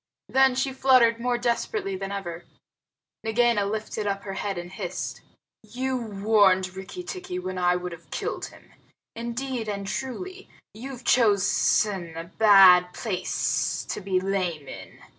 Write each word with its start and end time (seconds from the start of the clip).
Then 0.27 0.55
she 0.55 0.73
fluttered 0.73 1.19
more 1.19 1.37
desperately 1.37 1.95
than 1.95 2.11
ever. 2.11 2.45
Nagaina 3.23 3.67
lifted 3.67 4.07
up 4.07 4.23
her 4.23 4.33
head 4.33 4.57
and 4.57 4.71
hissed, 4.71 5.21
"You 5.61 5.95
warned 5.95 6.75
Rikki 6.75 7.03
tikki 7.03 7.37
when 7.37 7.59
I 7.59 7.75
would 7.75 7.91
have 7.91 8.09
killed 8.09 8.45
him. 8.47 8.71
Indeed 9.15 9.67
and 9.69 9.85
truly, 9.85 10.49
you've 10.73 11.03
chosen 11.03 12.17
a 12.17 12.23
bad 12.23 12.93
place 12.95 13.85
to 13.89 14.01
be 14.01 14.19
lame 14.19 14.67
in." 14.67 15.01